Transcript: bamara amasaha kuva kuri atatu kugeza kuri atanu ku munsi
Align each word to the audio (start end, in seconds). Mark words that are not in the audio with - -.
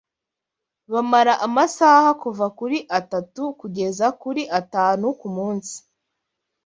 bamara 0.91 1.33
amasaha 1.45 2.09
kuva 2.21 2.45
kuri 2.59 2.77
atatu 2.99 3.43
kugeza 3.59 4.05
kuri 4.21 4.43
atanu 4.59 5.07
ku 5.19 5.27
munsi 5.35 5.75